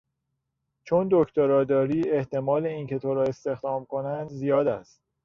چون 0.83 1.07
دکترا 1.11 1.63
داری 1.63 2.09
احتمال 2.11 2.65
اینکه 2.65 2.99
تو 2.99 3.13
را 3.13 3.23
استخدام 3.23 3.85
کنند 3.85 4.29
زیاد 4.29 4.67
است. 4.67 5.01